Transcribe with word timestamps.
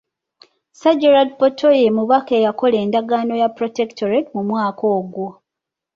Sir 0.79 0.93
Gerald 1.01 1.31
Portal 1.39 1.73
ye 1.81 1.95
Mubaka 1.97 2.31
eyakola 2.39 2.75
Endagaano 2.85 3.33
ya 3.41 3.51
Protectorate 3.57 4.29
mu 4.35 4.41
mwaka 4.49 4.83
ogwo. 4.97 5.27